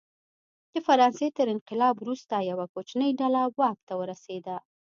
[0.73, 4.55] د فرانسې تر انقلاب وروسته یوه کوچنۍ ډله واک ته ورسېده.